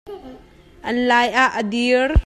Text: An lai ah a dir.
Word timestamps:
An 0.89 0.97
lai 1.09 1.27
ah 1.43 1.51
a 1.59 1.61
dir. 1.73 2.07